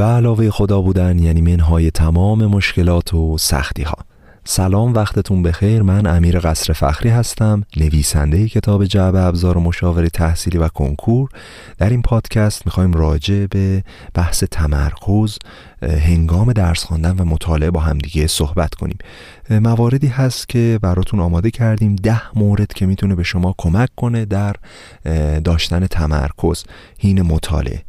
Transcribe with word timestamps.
به 0.00 0.06
علاوه 0.06 0.50
خدا 0.50 0.80
بودن 0.80 1.18
یعنی 1.18 1.40
منهای 1.40 1.90
تمام 1.90 2.46
مشکلات 2.46 3.14
و 3.14 3.38
سختی 3.38 3.82
ها 3.82 3.94
سلام 4.44 4.94
وقتتون 4.94 5.42
بخیر. 5.42 5.82
من 5.82 6.06
امیر 6.06 6.38
قصر 6.38 6.72
فخری 6.72 7.08
هستم 7.08 7.62
نویسنده 7.76 8.48
کتاب 8.48 8.84
جعب 8.84 9.14
ابزار 9.14 9.58
و 9.58 9.60
مشاوره 9.60 10.08
تحصیلی 10.08 10.58
و 10.58 10.68
کنکور. 10.68 11.28
در 11.78 11.90
این 11.90 12.02
پادکست 12.02 12.66
می‌خوایم 12.66 12.92
راجع 12.92 13.46
به 13.46 13.84
بحث 14.14 14.44
تمرکز 14.44 15.38
هنگام 15.82 16.52
درس 16.52 16.84
خواندن 16.84 17.16
و 17.18 17.24
مطالعه 17.24 17.70
با 17.70 17.80
همدیگه 17.80 18.26
صحبت 18.26 18.74
کنیم. 18.74 18.98
مواردی 19.50 20.06
هست 20.06 20.48
که 20.48 20.78
براتون 20.82 21.20
آماده 21.20 21.50
کردیم 21.50 21.96
ده 21.96 22.38
مورد 22.38 22.72
که 22.72 22.86
می‌تونه 22.86 23.14
به 23.14 23.22
شما 23.22 23.54
کمک 23.58 23.88
کنه 23.96 24.24
در 24.24 24.56
داشتن 25.44 25.86
تمرکز 25.86 26.64
هین 26.98 27.22
مطالعه. 27.22 27.82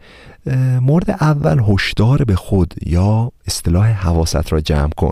مورد 0.81 1.11
اول 1.11 1.61
هشدار 1.67 2.23
به 2.23 2.35
خود 2.35 2.73
یا 2.85 3.31
اصطلاح 3.47 3.91
حواست 3.91 4.53
را 4.53 4.61
جمع 4.61 4.91
کن. 4.97 5.11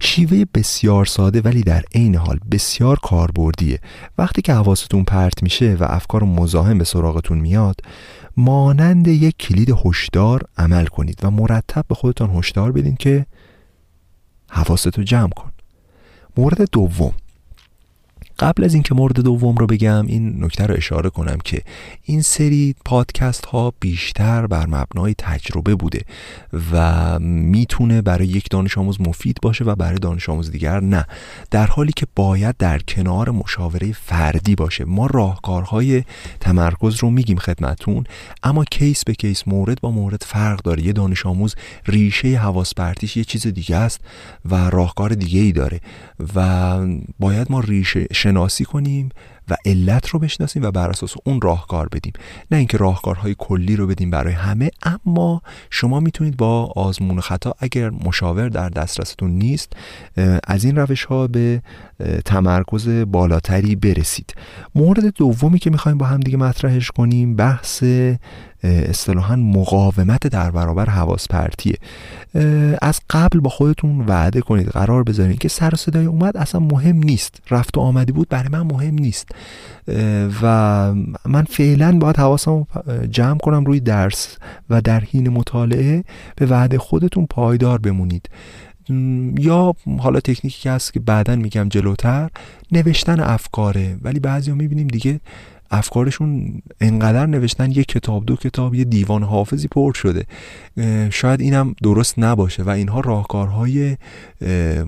شیوه 0.00 0.44
بسیار 0.54 1.04
ساده 1.04 1.40
ولی 1.40 1.62
در 1.62 1.82
عین 1.94 2.14
حال 2.14 2.38
بسیار 2.50 2.98
کاربردیه. 3.02 3.80
وقتی 4.18 4.42
که 4.42 4.52
حواستون 4.52 5.04
پرت 5.04 5.42
میشه 5.42 5.76
و 5.80 5.84
افکار 5.88 6.24
مزاحم 6.24 6.78
به 6.78 6.84
سراغتون 6.84 7.38
میاد 7.38 7.80
مانند 8.36 9.08
یک 9.08 9.36
کلید 9.36 9.76
هشدار 9.84 10.42
عمل 10.58 10.86
کنید 10.86 11.20
و 11.22 11.30
مرتب 11.30 11.84
به 11.88 11.94
خودتان 11.94 12.30
هشدار 12.30 12.72
بدین 12.72 12.96
که 12.96 13.26
حواستو 14.50 15.02
جمع 15.02 15.30
کن. 15.30 15.50
مورد 16.36 16.70
دوم. 16.72 17.12
قبل 18.38 18.64
از 18.64 18.74
اینکه 18.74 18.94
مورد 18.94 19.20
دوم 19.20 19.56
رو 19.56 19.66
بگم 19.66 20.06
این 20.06 20.44
نکته 20.44 20.66
رو 20.66 20.74
اشاره 20.74 21.10
کنم 21.10 21.38
که 21.44 21.62
این 22.02 22.22
سری 22.22 22.74
پادکست 22.84 23.46
ها 23.46 23.72
بیشتر 23.80 24.46
بر 24.46 24.66
مبنای 24.66 25.14
تجربه 25.18 25.74
بوده 25.74 26.00
و 26.72 27.18
می‌تونه 27.18 28.02
برای 28.02 28.26
یک 28.26 28.50
دانش 28.50 28.78
آموز 28.78 29.00
مفید 29.00 29.38
باشه 29.42 29.64
و 29.64 29.74
برای 29.74 29.98
دانش 29.98 30.28
آموز 30.28 30.50
دیگر 30.50 30.80
نه. 30.80 31.04
در 31.50 31.66
حالی 31.66 31.92
که 31.96 32.06
باید 32.14 32.56
در 32.56 32.78
کنار 32.78 33.30
مشاوره 33.30 33.92
فردی 33.92 34.54
باشه. 34.54 34.84
ما 34.84 35.06
راهکارهای 35.06 36.04
تمرکز 36.40 36.96
رو 36.96 37.10
میگیم 37.10 37.38
خدمتون 37.38 38.04
اما 38.42 38.64
کیس 38.64 39.04
به 39.04 39.14
کیس 39.14 39.42
مورد 39.46 39.80
با 39.80 39.90
مورد 39.90 40.22
فرق 40.26 40.62
داره. 40.62 40.82
یه 40.82 40.92
دانش 40.92 41.26
آموز 41.26 41.54
ریشه 41.86 42.36
حواس 42.36 42.74
پرتیش 42.74 43.16
یه 43.16 43.24
چیز 43.24 43.46
دیگه 43.46 43.76
است 43.76 44.00
و 44.44 44.70
راهکار 44.70 45.14
دیگه 45.14 45.40
ای 45.40 45.52
داره 45.52 45.80
و 46.34 46.78
باید 47.18 47.52
ما 47.52 47.60
ریشه 47.60 48.06
شناسی 48.28 48.64
کنیم 48.64 49.08
و 49.48 49.56
علت 49.64 50.08
رو 50.08 50.18
بشناسیم 50.18 50.62
و 50.62 50.70
بر 50.70 50.90
اساس 50.90 51.14
اون 51.24 51.40
راهکار 51.40 51.88
بدیم. 51.88 52.12
نه 52.50 52.58
اینکه 52.58 52.76
راهکارهای 52.76 53.34
کلی 53.38 53.76
رو 53.76 53.86
بدیم 53.86 54.10
برای 54.10 54.32
همه 54.32 54.70
اما 54.82 55.42
شما 55.70 56.00
می‌تونید 56.00 56.36
با 56.36 56.72
آزمون 56.76 57.20
خطا 57.20 57.54
اگر 57.58 57.90
مشاور 57.90 58.48
در 58.48 58.68
دسترستون 58.68 59.30
نیست 59.30 59.72
از 60.44 60.64
این 60.64 60.76
روش 60.76 61.04
ها 61.04 61.26
به 61.26 61.62
تمرکز 62.24 62.88
بالاتری 62.88 63.76
برسید. 63.76 64.34
مورد 64.74 65.14
دومی 65.14 65.58
که 65.58 65.70
می‌خوایم 65.70 65.98
با 65.98 66.06
هم 66.06 66.20
دیگه 66.20 66.36
مطرحش 66.36 66.90
کنیم 66.90 67.36
بحث 67.36 67.84
اصطلاحا 68.62 69.36
مقاومت 69.36 70.26
در 70.26 70.50
برابر 70.50 70.90
حواس 70.90 71.28
پرتیه 71.28 71.76
از 72.82 73.00
قبل 73.10 73.40
با 73.40 73.50
خودتون 73.50 74.00
وعده 74.06 74.40
کنید 74.40 74.68
قرار 74.68 75.02
بذارید 75.02 75.38
که 75.38 75.48
سر 75.48 75.74
صدای 75.74 76.06
اومد 76.06 76.36
اصلا 76.36 76.60
مهم 76.60 76.96
نیست. 76.96 77.42
رفت 77.50 77.78
و 77.78 77.80
آمدی 77.80 78.12
بود 78.12 78.28
برای 78.28 78.48
من 78.48 78.62
مهم 78.62 78.94
نیست. 78.94 79.28
و 80.42 80.94
من 81.26 81.42
فعلا 81.42 81.98
باید 81.98 82.16
حواسم 82.16 82.66
جمع 83.10 83.38
کنم 83.38 83.64
روی 83.64 83.80
درس 83.80 84.36
و 84.70 84.80
در 84.80 85.00
حین 85.00 85.28
مطالعه 85.28 86.04
به 86.36 86.46
وعده 86.46 86.78
خودتون 86.78 87.26
پایدار 87.30 87.78
بمونید. 87.78 88.28
یا 89.38 89.74
حالا 89.98 90.20
تکنیکی 90.20 90.62
که 90.62 90.70
هست 90.70 90.92
که 90.92 91.00
بعدا 91.00 91.36
میگم 91.36 91.68
جلوتر 91.68 92.30
نوشتن 92.72 93.20
افکاره. 93.20 93.96
ولی 94.02 94.20
بعضی 94.20 94.50
ها 94.50 94.56
می‌بینیم 94.56 94.86
دیگه 94.86 95.20
افکارشون 95.70 96.62
انقدر 96.80 97.26
نوشتن 97.26 97.70
یه 97.70 97.84
کتاب 97.84 98.26
دو 98.26 98.36
کتاب 98.36 98.74
یه 98.74 98.84
دیوان 98.84 99.22
حافظی 99.22 99.68
پر 99.68 99.92
شده. 99.92 100.24
شاید 101.10 101.40
اینم 101.40 101.74
درست 101.82 102.18
نباشه 102.18 102.62
و 102.62 102.70
اینها 102.70 103.00
راهکارهای 103.00 103.96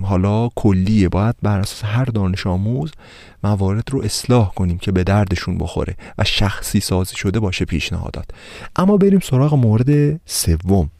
حالا 0.02 0.48
کلیه. 0.54 1.08
باید 1.08 1.34
بر 1.42 1.58
اساس 1.58 1.84
هر 1.84 2.04
دانش 2.04 2.46
آموز 2.46 2.92
موارد 3.44 3.90
رو 3.90 4.02
اصلاح 4.02 4.54
کنیم 4.54 4.78
که 4.78 4.92
به 4.92 5.04
دردشون 5.04 5.58
بخوره 5.58 5.96
و 6.19 6.24
شخصی 6.24 6.80
سازی 6.80 7.16
شده 7.16 7.40
باشه 7.40 7.64
پیشنهادات. 7.64 8.28
اما 8.76 8.96
بریم 8.96 9.20
سراغ 9.20 9.54
مورد 9.54 10.20
سوم. 10.26 10.90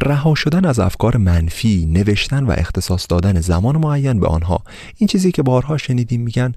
رها 0.00 0.34
شدن 0.34 0.64
از 0.64 0.78
افکار 0.78 1.16
منفی 1.16 1.86
نوشتن 1.86 2.44
و 2.44 2.54
اختصاص 2.58 3.06
دادن 3.08 3.40
زمان 3.40 3.76
معین 3.76 4.20
به 4.20 4.26
آنها. 4.26 4.62
این 4.96 5.08
چیزی 5.08 5.32
که 5.32 5.42
بارها 5.42 5.76
شنیدیم 5.76 6.20
میگن 6.20 6.52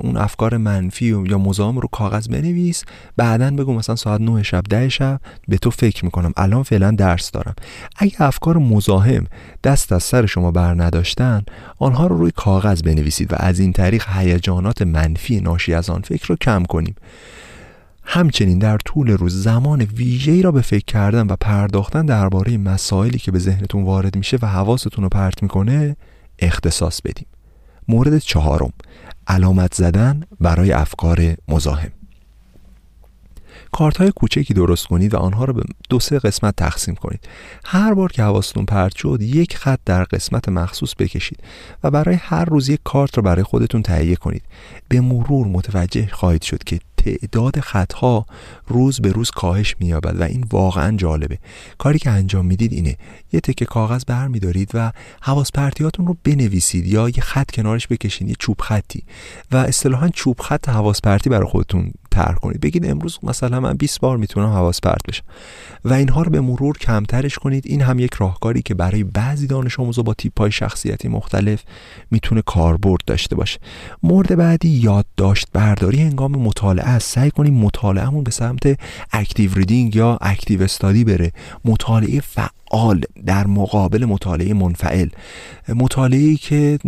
اون 0.00 0.16
افکار 0.16 0.56
منفی 0.56 1.06
یا 1.06 1.38
مزاحم 1.38 1.78
رو 1.78 1.88
کاغذ 1.92 2.28
بنویس. 2.28 2.84
بعدا 3.16 3.50
بگو 3.50 3.74
مثلا 3.74 3.96
ساعت 3.96 4.20
9 4.20 4.42
شب 4.42 4.62
ده 4.70 4.88
شب 4.88 5.20
به 5.48 5.58
تو 5.58 5.70
فکر 5.70 6.04
می‌کنم. 6.04 6.32
الان 6.36 6.62
فعلا 6.62 6.90
درس 6.90 7.30
دارم. 7.30 7.54
اگه 7.96 8.22
افکار 8.22 8.58
مزاحم 8.58 9.26
دست 9.64 9.92
از 9.92 10.02
سر 10.02 10.26
شما 10.26 10.50
بر 10.50 10.82
نداشتن 10.82 11.42
آنها 11.78 12.06
رو 12.06 12.18
روی 12.18 12.30
کاغذ 12.36 12.82
بنویسید 12.82 13.32
و 13.32 13.36
از 13.38 13.60
این 13.60 13.72
طریق 13.72 14.04
هیجانات 14.16 14.82
منفی 14.82 15.40
ناشی 15.40 15.74
از 15.74 15.90
آن 15.90 16.00
فکر 16.00 16.26
رو 16.26 16.36
کم 16.36 16.64
کنیم. 16.64 16.94
همچنین 18.02 18.58
در 18.58 18.78
طول 18.78 19.10
روز 19.10 19.42
زمان 19.42 19.80
ویژه‌ای 19.80 20.42
را 20.42 20.52
به 20.52 20.60
فکر 20.60 20.84
کردن 20.84 21.26
و 21.26 21.36
پرداختن 21.40 22.06
درباره 22.06 22.56
مسائلی 22.58 23.18
که 23.18 23.30
به 23.32 23.38
ذهنتون 23.38 23.84
وارد 23.84 24.16
میشه 24.16 24.38
و 24.42 24.46
حواستون 24.46 25.04
رو 25.04 25.08
پرت 25.08 25.42
می‌کنه 25.42 25.96
اختصاص 26.38 27.00
بدیم. 27.00 27.26
مورد 27.88 28.18
چهارم 28.18 28.72
علامت 29.26 29.74
زدن 29.74 30.22
برای 30.40 30.72
افکار 30.72 31.34
مزاحم. 31.48 31.90
کارت 33.72 33.96
های 33.96 34.10
کوچکی 34.10 34.54
درست 34.54 34.86
کنید 34.86 35.14
و 35.14 35.16
آنها 35.16 35.44
رو 35.44 35.52
به 35.52 35.62
دو 35.88 36.00
سه 36.00 36.18
قسمت 36.18 36.56
تقسیم 36.56 36.94
کنید. 36.94 37.28
هر 37.64 37.94
بار 37.94 38.12
که 38.12 38.22
حواستون 38.22 38.64
پرت 38.64 38.96
شد 38.96 39.18
یک 39.20 39.56
خط 39.56 39.80
در 39.84 40.04
قسمت 40.04 40.48
مخصوص 40.48 40.94
بکشید 40.98 41.38
و 41.84 41.90
برای 41.90 42.14
هر 42.14 42.44
روز 42.44 42.68
یک 42.68 42.80
کارت 42.84 43.16
رو 43.16 43.22
برای 43.22 43.42
خودتون 43.42 43.82
تهیه 43.82 44.16
کنید. 44.16 44.42
به 44.88 45.00
مرور 45.00 45.46
متوجه 45.46 46.06
خواهید 46.06 46.42
شد 46.42 46.64
که 46.64 46.80
تعداد 47.04 47.60
خطها 47.60 48.26
روز 48.66 49.00
به 49.00 49.12
روز 49.12 49.30
کاهش 49.30 49.76
مییابد 49.78 50.20
و 50.20 50.22
این 50.22 50.44
واقعا 50.50 50.96
جالبه. 50.96 51.38
کاری 51.78 51.98
که 51.98 52.10
انجام 52.10 52.46
می‌دید 52.46 52.72
اینه 52.72 52.96
یه 53.32 53.40
تکه 53.40 53.64
کاغذ 53.64 54.04
برمیدارید 54.04 54.70
و 54.74 54.92
حواس 55.22 55.52
پرتیاتون 55.52 56.06
رو 56.06 56.16
بنویسید 56.24 56.86
یا 56.86 57.08
یه 57.08 57.20
خط 57.20 57.50
کنارش 57.50 57.88
بکشید 57.88 58.28
یه 58.28 58.34
چوب 58.38 58.60
خطی. 58.60 59.04
و 59.52 59.56
اصطلاحا 59.56 60.08
چوب 60.08 60.40
خط 60.40 60.68
حواس 60.68 61.00
پرتی 61.00 61.30
برای 61.30 61.46
خودتون 61.46 61.92
تر 62.10 62.32
کنید 62.32 62.60
بگید 62.60 62.86
امروز 62.86 63.18
مثلا 63.22 63.60
من 63.60 63.72
20 63.72 64.00
بار 64.00 64.16
می‌تونم 64.16 64.46
حواس 64.46 64.80
پرت 64.80 65.02
بشم. 65.08 65.24
و 65.84 65.92
اینها 65.92 66.22
رو 66.22 66.30
به 66.30 66.40
مرور 66.40 66.78
کمترش 66.78 67.38
کنید. 67.38 67.64
این 67.66 67.82
هم 67.82 67.98
یک 67.98 68.14
راهکاری 68.14 68.62
که 68.62 68.74
برای 68.74 69.04
بعضی 69.04 69.46
دانش 69.46 69.80
آموزا 69.80 70.02
با 70.02 70.14
تیپ 70.14 70.38
های 70.40 70.52
شخصیتی 70.52 71.08
مختلف 71.08 71.62
می‌تونه 72.10 72.42
کاربرد 72.42 73.00
داشته 73.06 73.36
باشه. 73.36 73.58
مورد 74.02 74.36
بعدی 74.36 74.68
یادداشت 74.68 75.46
برداری 75.52 76.02
هنگام 76.02 76.32
مطالعه 76.32 76.88
است. 76.88 77.14
سعی 77.14 77.30
کنیم 77.30 77.54
مطالعهمون 77.54 78.24
به 78.24 78.30
سمت 78.30 78.78
active 79.12 79.54
reading 79.54 79.96
یا 79.96 80.18
active 80.20 80.62
study 80.62 81.04
بره. 81.04 81.32
مطالعه 81.64 82.20
فعال 82.20 82.59
در 83.26 83.46
مقابل 83.46 84.04
مطالعه 84.04 84.54
منفعل. 84.54 85.08
مطالعه 85.68 86.36
که 86.36 86.78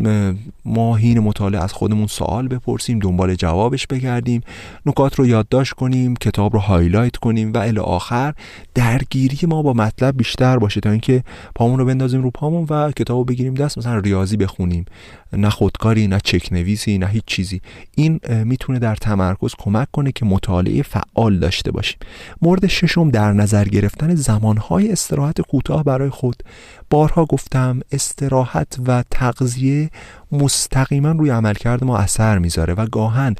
ما 0.64 0.96
حین 0.96 1.18
مطالعه 1.18 1.62
از 1.62 1.72
خودمون 1.72 2.06
سوال 2.06 2.48
بپرسیم 2.48 2.98
دنبال 2.98 3.34
جوابش 3.34 3.86
بگردیم 3.86 4.40
نکات 4.86 5.14
رو 5.14 5.26
یادداشت 5.26 5.72
کنیم 5.72 6.16
کتاب 6.16 6.52
رو 6.52 6.58
highlight 6.58 7.16
کنیم 7.16 7.52
و 7.52 7.58
الی 7.58 7.78
آخر 7.78 8.34
درگیری 8.74 9.46
ما 9.46 9.62
با 9.62 9.72
مطلب 9.72 10.16
بیشتر 10.16 10.58
باشه 10.58 10.80
تا 10.80 10.90
اینکه 10.90 11.24
پامون 11.54 11.78
رو 11.78 11.84
بندازیم 11.84 12.22
رو 12.22 12.30
پامون 12.30 12.66
و 12.70 12.90
کتاب 12.90 13.18
رو 13.18 13.24
بگیریم 13.24 13.54
دست 13.54 13.78
مثلا 13.78 13.98
ریاضی 13.98 14.36
بخونیم. 14.36 14.84
نه 15.32 15.50
خودکاری 15.50 16.06
نه 16.06 16.20
چک 16.24 16.52
نویسی 16.52 16.98
نه 16.98 17.06
هیچ 17.06 17.24
چیزی. 17.26 17.60
این 17.94 18.20
می‌تونه 18.44 18.78
در 18.78 18.96
تمرکز 18.96 19.54
کمک 19.58 19.88
کنه 19.92 20.12
که 20.12 20.24
مطالعه 20.24 20.82
فعال 20.82 21.38
داشته 21.38 21.70
باشیم. 21.70 21.98
مورد 22.42 22.66
ششم 22.66 23.10
در 23.10 23.32
نظر 23.32 23.64
گرفتن 23.64 24.14
زمانهای 24.14 24.92
استراحت 24.92 25.40
کوتاه 25.40 25.71
برای 25.76 26.10
خود. 26.10 26.42
بارها 26.90 27.24
گفتم 27.24 27.80
استراحت 27.92 28.76
و 28.86 29.04
تغذیه 29.10 29.90
مستقیما 30.32 31.10
روی 31.10 31.30
عملکرد 31.30 31.84
ما 31.84 31.98
اثر 31.98 32.38
می‌ذاره 32.38 32.74
و 32.74 32.86
گاهن 32.86 33.34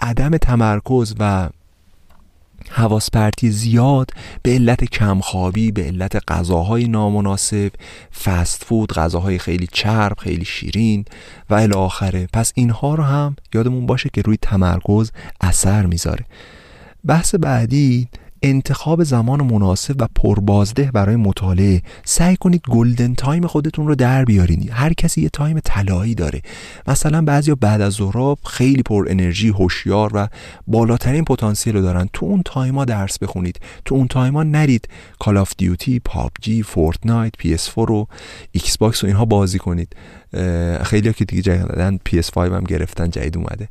عدم 0.00 0.36
تمرکز 0.36 1.14
و 1.18 1.48
حواس 2.70 3.10
پرتی 3.10 3.50
زیاد 3.50 4.10
به 4.42 4.50
علت 4.50 4.84
کمخوابی 4.84 5.72
به 5.72 5.84
علت 5.84 6.16
غذاهای 6.28 6.88
نامناسب 6.88 7.70
فست 8.24 8.64
فود 8.64 8.92
غذاهای 8.92 9.38
خیلی 9.38 9.68
چرب 9.72 10.18
خیلی 10.18 10.44
شیرین 10.44 11.04
و 11.50 11.54
الی 11.54 11.74
آخره. 11.74 12.28
پس 12.32 12.52
اینها 12.54 12.94
رو 12.94 13.04
هم 13.04 13.36
یادمون 13.54 13.86
باشه 13.86 14.10
که 14.12 14.22
روی 14.22 14.36
تمرکز 14.42 15.12
اثر 15.40 15.86
می‌ذاره. 15.86 16.24
بحث 17.06 17.34
بعدی 17.34 18.08
انتخاب 18.42 19.02
زمان 19.04 19.42
مناسب 19.42 19.94
و 19.98 20.06
پربازده 20.14 20.90
برای 20.94 21.16
مطالعه. 21.16 21.82
سعی 22.04 22.36
کنید 22.36 22.62
golden 22.70 23.14
time 23.14 23.46
خودتون 23.46 23.86
رو 23.86 23.94
در 23.94 24.24
بیارین. 24.24 24.70
هر 24.72 24.92
کسی 24.92 25.22
یه 25.22 25.28
time 25.28 25.60
طلایی 25.64 26.14
داره. 26.14 26.42
مثلا 26.88 27.22
بعضیا 27.22 27.54
بعد 27.54 27.80
از 27.80 27.92
ظهر 27.92 28.36
خیلی 28.44 28.82
پر 28.82 29.06
انرژی 29.08 29.48
هوشیار 29.48 30.10
و 30.14 30.28
بالاترین 30.66 31.24
پتانسیل 31.24 31.76
رو 31.76 31.82
دارن. 31.82 32.08
تو 32.12 32.26
اون 32.26 32.42
time 32.44 32.76
ا 32.76 32.84
درس 32.84 33.18
بخونید. 33.18 33.60
تو 33.84 33.94
اون 33.94 34.08
time 34.08 34.35
ا 34.35 34.42
نرید. 34.42 34.88
Call 35.18 35.36
of 35.36 35.52
Duty 35.58 36.00
PUBG 36.00 36.62
Fortnite 36.62 37.32
PS 37.38 37.70
4 37.76 37.92
و 37.92 38.06
Xbox 38.52 39.04
و 39.04 39.06
اینها 39.06 39.24
بازی 39.24 39.58
کنید. 39.58 39.96
خیلی 40.82 41.08
ها 41.08 41.12
که 41.12 41.24
دیگه 41.24 41.42
جدیدن 41.42 41.98
PS5 42.08 42.38
هم 42.38 42.64
گرفتن 42.64 43.10
جدید 43.10 43.36
اومده. 43.36 43.68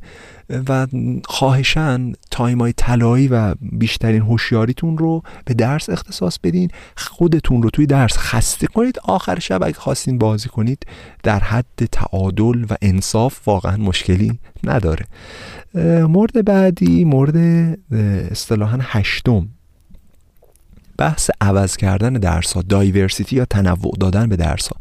و 0.68 0.86
خواهشن 1.24 2.12
time 2.30 2.60
های 2.60 2.72
طلایی 2.72 3.28
و 3.28 3.54
بیشترین 3.60 4.22
هوشیاریتون 4.22 4.98
رو 4.98 5.22
به 5.44 5.54
درس 5.54 5.90
اختصاص 5.90 6.38
بدین. 6.38 6.70
خودتون 6.96 7.62
رو 7.62 7.70
توی 7.70 7.86
درس 7.86 8.18
خسته 8.18 8.66
کنید. 8.66 8.98
آخر 9.04 9.38
شب 9.38 9.62
اگه 9.62 9.74
خواستین 9.74 10.18
بازی 10.18 10.48
کنید 10.48 10.86
در 11.22 11.40
حد 11.40 11.84
تعادل 11.92 12.64
و 12.70 12.76
انصاف 12.82 13.48
واقعا 13.48 13.76
مشکلی 13.76 14.38
نداره. 14.64 15.06
مورد 16.08 16.44
بعدی 16.44 17.04
مورد 17.04 17.36
اصطلاحا 18.30 18.78
هشتم. 18.82 19.48
بحث 20.98 21.30
عوض 21.40 21.76
کردن 21.76 22.12
درس 22.12 22.52
ها 22.52 22.62
diversity 22.62 23.36
یا 23.36 23.44
تنوع 23.44 23.92
دادن 24.00 24.28
به 24.28 24.36
درس 24.36 24.68
ها 24.68 24.76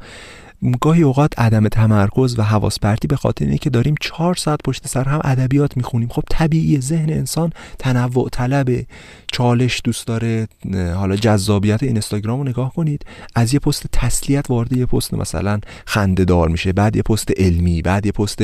گاهی 0.82 1.04
اوقات 1.04 1.40
عدم 1.40 1.68
تمرکز 1.68 2.40
و 2.40 2.42
حواس 2.42 2.80
پرتی 2.80 3.08
به 3.08 3.16
خاطر 3.16 3.46
اینه 3.46 3.58
که 3.58 3.70
داریم 3.70 3.96
چهار 4.02 4.36
ساعت 4.36 4.60
پشت 4.64 4.88
سر 4.88 5.04
هم 5.04 5.22
ادبیات 5.24 5.78
می‌خونیم. 5.78 6.10
خب 6.10 6.24
طبیعی 6.30 6.82
ذهن 6.82 7.10
انسان 7.10 7.52
تنوع 7.80 8.30
طلبه 8.30 8.86
چالش 9.32 9.82
دوست 9.84 10.08
داره 10.08 10.48
حالا 10.96 11.16
جذابیت 11.16 11.84
اینستاگرام 11.84 12.40
رو 12.40 12.48
نگاه 12.48 12.74
کنید. 12.74 13.06
از 13.36 13.54
یه 13.54 13.60
پست 13.60 13.86
تسلیت 13.92 14.50
وارد 14.50 14.74
یه 14.74 14.86
پست 14.86 15.14
مثلا 15.14 15.60
خنده 15.86 16.26
دار 16.26 16.50
میشه 16.50 16.74
بعد 16.74 16.96
یه 16.96 17.02
پست 17.02 17.32
علمی 17.38 17.82
بعد 17.82 18.06
یه 18.06 18.12
پست 18.12 18.44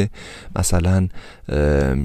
مثلا 0.56 1.08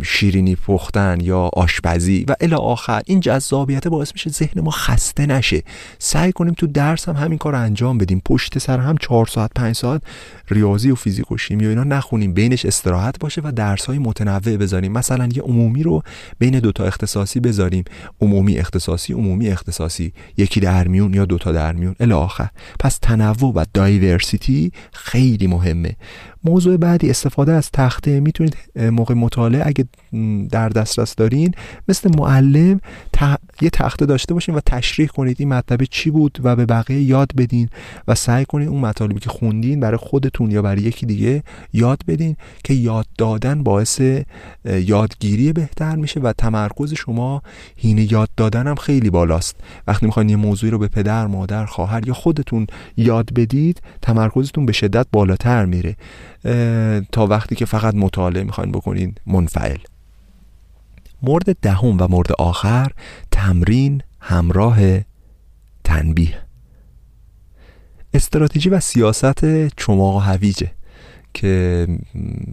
شیرینی 0.03 0.57
پختن 0.57 1.19
یا 1.21 1.51
آشپزی 1.53 2.25
و 2.29 2.35
الی 2.41 2.55
آخر. 2.55 3.03
این 3.07 3.21
جذابیت 3.21 3.89
باعث 3.89 4.13
میشه 4.13 4.31
ذهن 4.31 4.61
ما 4.61 4.71
خسته 4.71 5.27
نشه. 5.27 5.63
سعی 5.99 6.33
کنیم 6.33 6.55
تو 6.55 6.67
درس 6.67 7.09
هم 7.09 7.17
همین 7.17 7.39
کار 7.39 7.55
انجام 7.55 7.99
بدیم. 7.99 8.23
پشت 8.25 8.59
سر 8.59 8.79
هم 8.79 8.97
چهار 8.97 9.27
ساعت 9.27 9.51
پنج 9.57 9.77
ساعت 9.77 10.03
ریاضی 10.51 10.91
و 10.91 10.95
فیزیک 10.95 11.33
و 11.33 11.37
شیمی 11.37 11.67
و 11.67 11.69
اینا 11.69 11.85
نخونیم 11.85 12.33
بینش 12.35 12.67
استراحت 12.67 13.19
باشه 13.19 13.41
و 13.45 13.53
درس 13.53 13.87
های 13.87 13.99
متنوع 13.99 14.57
بذاریم. 14.57 14.93
مثلا 14.93 15.29
یه 15.35 15.43
عمومی 15.43 15.83
رو 15.83 16.03
بین 16.39 16.59
دوتا 16.59 16.85
اختصاصی 16.85 17.41
بذاریم. 17.41 17.85
عمومی 18.21 18.59
اختصاصی 18.59 19.13
عمومی 19.13 19.49
اختصاصی. 19.49 20.13
یکی 20.37 20.61
در 20.61 20.89
میون 20.89 21.15
یا 21.15 21.25
دوتا 21.25 21.53
در 21.53 21.73
میون. 21.73 21.97
الی 22.01 22.13
آخر. 22.13 22.49
پس 22.81 22.99
تنوع 22.99 23.53
و 23.55 23.65
دایورسیتی 23.75 24.73
خیلی 24.93 25.47
مهمه. 25.47 25.97
موضوع 26.47 26.77
بعدی 26.77 27.11
استفاده 27.11 27.53
از 27.53 27.71
تخته 27.71 28.21
می‌تونید 28.21 28.57
موقع 28.77 29.15
مطالعه 29.15 29.63
اگه 29.67 29.85
در 30.51 30.69
دسترس 30.69 31.15
دارین 31.15 31.55
مثل 31.89 32.11
معلم 32.19 32.81
یه 33.61 33.71
تخته 33.71 34.07
داشته 34.07 34.35
باشین 34.35 34.55
و 34.55 34.61
تشریح 34.67 35.09
کنید 35.09 35.37
این 35.39 35.49
مطلب 35.49 35.85
چی 35.85 36.11
بود 36.11 36.39
و 36.43 36.57
به 36.57 36.67
بقیه 36.67 37.03
یاد 37.03 37.31
بدین 37.37 37.69
و 38.09 38.15
سعی 38.15 38.45
کنید 38.45 38.69
اون 38.69 38.81
مطالبی 38.81 39.21
که 39.21 39.31
خوندین 39.31 39.81
برای 39.81 39.97
خودتون 39.97 40.51
یا 40.51 40.63
برای 40.63 40.83
یکی 40.83 41.07
دیگه 41.07 41.43
یاد 41.73 42.03
بدین 42.09 42.37
که 42.65 42.75
یاد 42.75 43.07
دادن 43.19 43.63
باعث 43.63 44.01
یادگیری 44.65 45.53
بهتر 45.53 45.97
میشه 45.97 46.21
و 46.21 46.33
تمرکز 46.39 46.95
شما 46.95 47.43
هینه 47.77 48.13
یاد 48.13 48.29
دادن 48.37 48.67
هم 48.67 48.75
خیلی 48.75 49.11
بالاست. 49.11 49.57
وقتی 49.87 50.07
می‌خواین 50.07 50.29
یه 50.29 50.37
موضوعی 50.37 50.71
رو 50.71 50.79
به 50.79 50.89
پدر 50.89 51.27
مادر 51.27 51.67
خواهر 51.67 52.09
یا 52.09 52.15
خودتون 52.15 52.67
یاد 52.97 53.35
بدید 53.35 53.83
تمرکزتون 54.03 54.67
به 54.67 54.73
شدت 54.73 55.07
بالاتر 55.13 55.65
میره. 55.65 55.97
تا 57.13 57.27
وقتی 57.27 57.55
که 57.55 57.65
فقط 57.65 57.95
مطالعه 57.95 58.45
می‌خواین 58.45 58.73
بکنین 58.73 59.15
منفعل. 59.27 59.79
مورد 61.23 61.57
دهم 61.61 61.97
و 62.01 62.07
مورد 62.09 62.33
آخر 62.33 62.93
تمرین 63.31 64.03
همراه 64.21 64.79
تنبیه. 65.85 66.39
استراتژی 68.15 68.69
و 68.69 68.81
سیاست 68.81 69.45
چماق 69.77 70.17
و 70.17 70.19
هویجه 70.19 70.73
که 71.35 71.87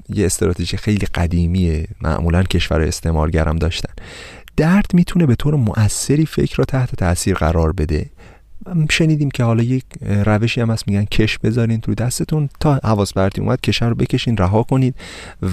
یه 0.10 0.26
استراتژی 0.26 0.78
خیلی 0.78 1.06
قدیمیه 1.06 1.88
معمولا 2.02 2.44
کشور 2.44 2.82
استعمارگرم 2.82 3.56
داشتن. 3.56 3.94
درد 4.58 4.86
می‌تونه 4.94 5.26
به 5.26 5.36
طور 5.36 5.56
مؤثری 5.56 6.26
فکر 6.26 6.56
را 6.56 6.66
تحت 6.66 6.96
تاثیر 6.96 7.36
قرار 7.36 7.72
بده 7.72 8.10
شنیدیم 8.90 9.32
که 9.32 9.44
حالا 9.44 9.64
یک 9.64 9.84
روشی 10.02 10.62
هم 10.62 10.72
هست 10.72 10.88
میگن 10.88 11.06
کش 11.06 11.38
بذارین 11.38 11.82
تو 11.82 11.96
دستتون 11.96 12.50
تا 12.60 12.80
حواس 12.84 13.14
پرتی 13.14 13.42
اومد 13.42 13.62
کش 13.62 13.82
رو 13.82 13.96
بکشین 13.96 14.38
رها 14.38 14.64
کنید 14.64 14.96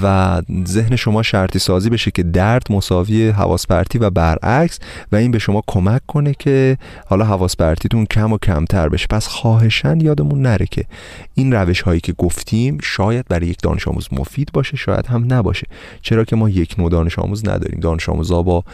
و 0.03 0.41
ذهن 0.67 0.97
شما 0.97 1.23
شرطی 1.23 1.59
سازی 1.59 1.91
بشه 1.91 2.11
که 2.11 2.23
درد 2.23 2.67
مساوی 2.71 3.29
حواس 3.29 3.67
پرتی 3.67 3.99
و 3.99 4.11
برعکس 4.11 4.79
و 5.13 5.17
این 5.17 5.31
به 5.31 5.39
شما 5.39 5.63
کمک 5.67 6.01
کنه 6.07 6.35
که 6.39 6.79
حالا 7.07 7.25
حواس 7.25 7.57
پرتیتون 7.57 8.07
کم 8.07 8.33
و 8.33 8.39
کمتر 8.39 8.89
بشه. 8.89 9.07
پس 9.11 9.27
خواهشن 9.27 10.01
یادمون 10.01 10.43
نره 10.43 10.67
که 10.71 10.85
این 11.35 11.53
روش 11.53 11.81
هایی 11.81 12.01
که 12.01 12.13
گفتیم 12.13 12.79
شاید 12.83 13.25
برای 13.29 13.47
یک 13.47 13.59
دانش 13.63 13.89
آموز 13.89 14.09
مفید 14.13 14.51
باشه 14.53 14.77
شاید 14.77 15.07
هم 15.07 15.33
نباشه. 15.33 15.67
چرا 16.03 16.25
که 16.25 16.37
ما 16.37 16.49
یک 16.49 16.75
نوع 16.79 16.91
دانش 16.91 17.19
آموز 17.19 17.49
نداریم. 17.49 17.81
دانش 17.81 18.09
آموزا 18.09 18.43
با 18.43 18.65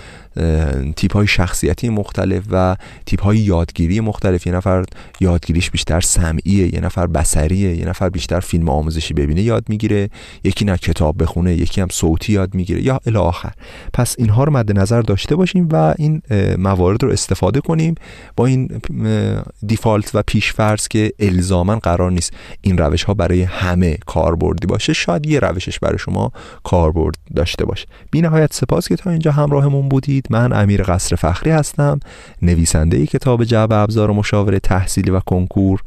تیپ 0.96 1.12
های 1.12 1.26
شخصیتی 1.26 1.88
مختلف 1.88 2.42
و 2.50 2.76
تیپ 3.06 3.22
های 3.22 3.38
یادگیری 3.38 4.00
مختلف 4.00 4.25
یه 4.32 4.52
نفر 4.52 4.84
یادگیریش 5.20 5.70
بیشتر 5.70 6.00
سمعیه 6.00 6.74
یه 6.74 6.80
نفر 6.80 7.06
بسریه 7.06 7.76
یه 7.76 7.84
نفر 7.84 8.08
بیشتر 8.08 8.40
فیلم 8.40 8.68
آموزشی 8.68 9.14
ببینه 9.14 9.42
یاد 9.42 9.64
می‌گیره 9.68 10.10
یکی 10.44 10.64
نه 10.64 10.76
کتاب 10.76 11.22
بخونه 11.22 11.54
یکی 11.54 11.80
هم 11.80 11.88
صوتی 11.90 12.32
یاد 12.32 12.54
می‌گیره 12.54 12.82
یا 12.82 13.00
الی 13.06 13.16
آخر. 13.16 13.52
پس 13.92 14.14
اینها 14.18 14.44
رو 14.44 14.52
مد 14.52 14.78
نظر 14.78 15.02
داشته 15.02 15.36
باشیم 15.36 15.68
و 15.72 15.94
این 15.98 16.22
موارد 16.58 17.02
رو 17.02 17.10
استفاده 17.10 17.60
کنیم 17.60 17.94
با 18.36 18.46
این 18.46 18.80
دیفالت 19.66 20.10
و 20.14 20.22
پیشفرض 20.26 20.88
که 20.88 21.12
الزاما 21.18 21.76
قرار 21.76 22.10
نیست 22.10 22.32
این 22.60 22.78
روش 22.78 23.04
ها 23.04 23.14
برای 23.14 23.42
همه 23.42 23.98
کاربردی 24.06 24.66
باشه. 24.66 24.92
شاید 24.92 25.26
یه 25.26 25.38
روشش 25.38 25.78
برای 25.78 25.98
شما 25.98 26.32
کاربرد 26.64 27.14
داشته 27.36 27.64
باشه. 27.64 27.86
بی 28.10 28.20
نهایت 28.20 28.52
سپاس 28.52 28.88
که 28.88 28.96
تا 28.96 29.10
اینجا 29.10 29.32
همراهمون 29.32 29.88
بودید. 29.88 30.26
من 30.30 30.52
امیر 30.52 30.82
قصر 30.82 31.16
فخری 31.16 31.50
هستم. 31.50 32.00
نویسنده 32.42 33.06
کتاب 33.06 33.44
جعب 33.44 33.72
ابزار 33.72 34.10
مشاوره 34.16 34.58
تحصیلی 34.58 35.10
و 35.10 35.20
کنکور 35.20 35.82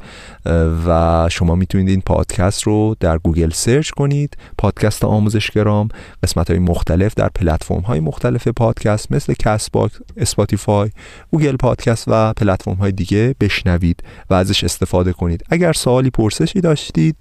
و 0.86 1.28
شما 1.30 1.54
می‌تونید 1.54 1.88
این 1.88 2.00
پادکست 2.00 2.62
رو 2.62 2.96
در 3.00 3.18
گوگل 3.18 3.50
search 3.50 3.90
کنید. 3.90 4.36
پادکست 4.58 5.04
آموزشگرام 5.04 5.88
قسمت 6.22 6.50
های 6.50 6.58
مختلف 6.58 7.14
در 7.14 7.28
پلتفرم 7.28 7.80
های 7.80 8.00
مختلف 8.00 8.48
پادکست 8.48 9.12
مثل 9.12 9.34
کست 9.38 9.72
باکس 9.72 9.98
اسپاتیفای 10.16 10.90
گوگل 11.30 11.56
پادکست 11.56 12.04
و 12.06 12.32
پلتفرم 12.32 12.74
های 12.74 12.92
دیگه 12.92 13.34
بشنوید 13.40 14.02
و 14.30 14.34
ازش 14.34 14.64
استفاده 14.64 15.12
کنید. 15.12 15.44
اگر 15.50 15.72
سوالی 15.72 16.10
پرسشی 16.10 16.60
داشتید 16.60 17.16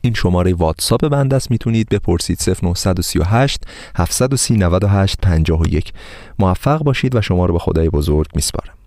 این 0.00 0.14
شماره 0.14 0.54
واتساپ 0.54 1.08
بنده 1.08 1.36
است. 1.36 1.50
می‌تونید 1.50 1.88
بپرسید 1.88 2.38
0938 2.62 3.66
730 3.96 4.56
98 4.56 5.16
51 5.22 5.92
موفق 6.38 6.82
باشید 6.82 7.14
و 7.14 7.20
شما 7.20 7.46
رو 7.46 7.52
به 7.52 7.58
خدای 7.58 7.88
بزرگ 7.88 8.26
میسپارم. 8.34 8.81